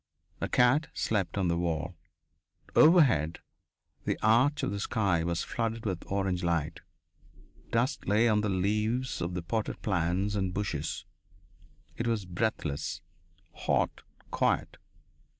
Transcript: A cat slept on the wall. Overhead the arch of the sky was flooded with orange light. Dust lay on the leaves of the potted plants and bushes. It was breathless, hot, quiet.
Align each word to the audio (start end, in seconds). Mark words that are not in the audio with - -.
A 0.41 0.49
cat 0.49 0.87
slept 0.95 1.37
on 1.37 1.47
the 1.47 1.59
wall. 1.59 1.95
Overhead 2.75 3.37
the 4.03 4.17
arch 4.23 4.63
of 4.63 4.71
the 4.71 4.79
sky 4.79 5.23
was 5.23 5.43
flooded 5.43 5.85
with 5.85 6.01
orange 6.11 6.43
light. 6.43 6.79
Dust 7.69 8.07
lay 8.07 8.27
on 8.27 8.41
the 8.41 8.49
leaves 8.49 9.21
of 9.21 9.35
the 9.35 9.43
potted 9.43 9.79
plants 9.83 10.33
and 10.33 10.55
bushes. 10.55 11.05
It 11.97 12.07
was 12.07 12.25
breathless, 12.25 13.03
hot, 13.53 14.01
quiet. 14.31 14.77